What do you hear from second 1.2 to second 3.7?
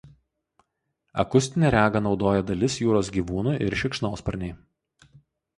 Akustinę regą naudoja dalis jūros gyvūnų